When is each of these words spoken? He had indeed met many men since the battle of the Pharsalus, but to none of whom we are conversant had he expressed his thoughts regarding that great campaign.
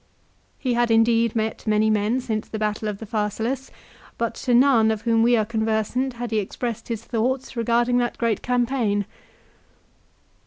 He 0.57 0.73
had 0.73 0.89
indeed 0.89 1.35
met 1.35 1.67
many 1.67 1.91
men 1.91 2.21
since 2.21 2.47
the 2.49 2.57
battle 2.57 2.87
of 2.87 2.97
the 2.97 3.05
Pharsalus, 3.05 3.69
but 4.17 4.33
to 4.33 4.55
none 4.55 4.89
of 4.89 5.03
whom 5.03 5.21
we 5.21 5.37
are 5.37 5.45
conversant 5.45 6.13
had 6.13 6.31
he 6.31 6.39
expressed 6.39 6.87
his 6.87 7.03
thoughts 7.03 7.55
regarding 7.55 7.99
that 7.99 8.17
great 8.17 8.41
campaign. 8.41 9.05